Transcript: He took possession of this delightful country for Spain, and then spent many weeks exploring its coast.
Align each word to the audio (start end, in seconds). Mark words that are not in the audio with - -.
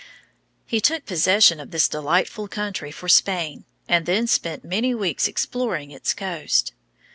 He 0.65 0.81
took 0.81 1.05
possession 1.05 1.59
of 1.59 1.69
this 1.69 1.87
delightful 1.87 2.47
country 2.47 2.89
for 2.89 3.07
Spain, 3.07 3.65
and 3.87 4.07
then 4.07 4.25
spent 4.25 4.63
many 4.63 4.95
weeks 4.95 5.27
exploring 5.27 5.91
its 5.91 6.15
coast. 6.15 6.73